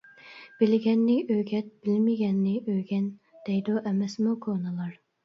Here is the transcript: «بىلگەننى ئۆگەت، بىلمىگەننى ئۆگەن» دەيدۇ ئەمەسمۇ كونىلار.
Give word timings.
«بىلگەننى 0.61 1.17
ئۆگەت، 1.35 1.67
بىلمىگەننى 1.87 2.53
ئۆگەن» 2.73 3.05
دەيدۇ 3.51 3.77
ئەمەسمۇ 3.83 4.35
كونىلار. 4.49 4.99